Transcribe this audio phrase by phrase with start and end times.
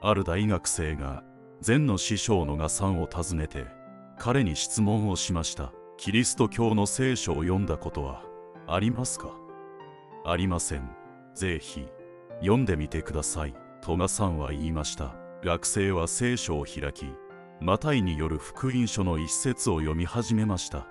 [0.00, 1.24] ある大学生が
[1.60, 3.66] 禅の師匠のガさんを訪ねて
[4.18, 5.72] 彼に質問をしました。
[5.96, 8.22] キリスト教の聖書を読んだことは
[8.68, 9.30] ありますか？
[10.24, 10.88] ありません。
[11.34, 11.88] ぜひ
[12.40, 13.54] 読んでみてください。
[13.80, 15.14] トガさんは言いました。
[15.42, 17.06] 学生は聖書を開き
[17.60, 20.86] マタイによる福音書の一節を読み始めました。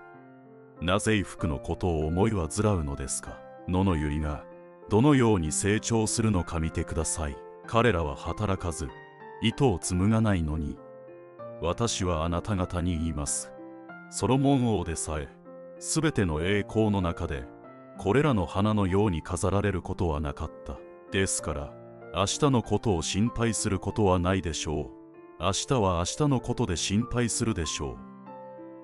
[0.82, 3.40] なぜ衣服のことを思いはずらうのですか？
[3.70, 4.44] 野の百合が
[4.90, 7.38] どのように成長するのか見てください。
[7.68, 8.88] 彼らは働かず
[9.42, 10.78] 糸を紡がないのに
[11.62, 13.52] 私はあなた方に言います。
[14.10, 15.28] ソロモン王でさえ
[15.80, 17.44] すべての栄光の中で
[17.98, 20.78] これらの花のように飾られることはなかった。
[21.12, 21.74] ですから
[22.14, 24.92] 明日のことを心配することはないでしょ
[25.40, 25.44] う。
[25.44, 27.98] 明日は明日のことで心配するでしょう。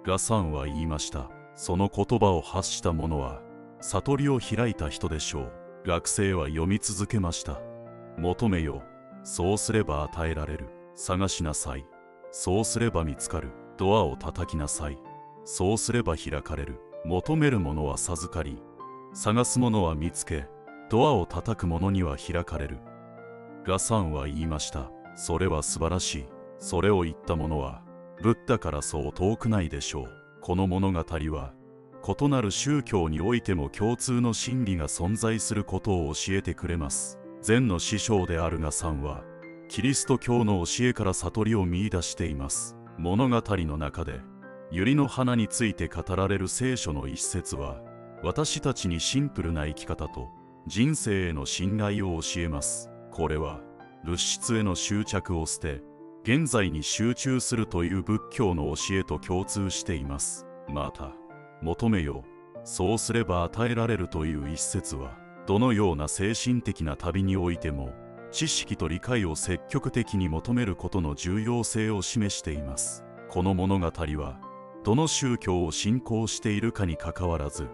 [0.05, 1.29] ガサンは言いました。
[1.55, 3.41] その言葉を発した者は
[3.79, 5.52] 悟りを開いた人でしょう。
[5.88, 7.73] 学生は読み続けました。
[8.17, 8.84] 求めよ
[9.23, 10.67] そうすれば与えられる。
[10.95, 11.85] 探しなさい。
[12.32, 13.51] そうすれば見つかる。
[13.77, 14.98] ドアを叩きなさい。
[15.46, 16.79] そうすれば開かれる。
[17.05, 18.62] 求める者は授かり。
[19.13, 20.46] 探す者は見つけ。
[20.90, 22.79] ドアを叩く者には開かれる。
[23.65, 24.91] ガサンは言いました。
[25.15, 26.26] それは素晴らしい。
[26.59, 27.82] それを言った者は
[28.21, 30.07] ブッダからそう遠くないでしょう。
[30.41, 31.54] この物語は
[32.05, 37.20] 異なる宗教においても共通の真理が存在することを教えてくれます。
[37.44, 39.22] 禅の師匠であるガさんは
[39.68, 42.77] キリスト教の教えから悟りを見いだしています。
[42.98, 44.22] 物語の中で
[44.72, 47.82] 百合の花について語られる聖書の一節は
[48.24, 50.30] 私たちにシンプルな生き方と
[50.68, 52.90] 人生への信頼を教えます。
[53.12, 53.60] これは
[54.05, 55.82] 物質への執着を捨て
[56.24, 60.46] 現在に集中するという仏教の教えと共通しています。
[60.70, 61.12] また
[61.62, 62.24] 求めよ
[62.64, 67.94] そうすれば与えられるという一節はどのような精神的な旅においても
[68.31, 73.03] 知識と理解を積極的に求めることの重要性を示しています。
[73.30, 74.40] この物語は
[74.84, 77.68] どの宗教を信仰しているかにかかわらず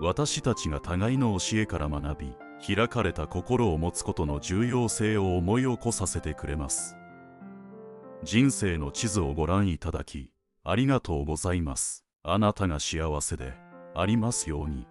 [0.00, 2.36] 私たちが互いの教えから学び
[2.74, 6.96] 開かれた心を持つことの重要性を思い起こさせてくれます。
[8.22, 10.30] 人生の地図をご覧いただき
[10.64, 12.04] ありがとうございます。
[12.22, 13.54] あなたが幸せで
[13.94, 14.86] ありますように。